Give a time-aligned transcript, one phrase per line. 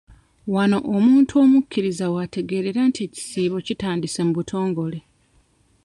[0.53, 4.99] Wano omuntu omukkiriza w'ategeerera nti ekisiibo kitandise mu butongole.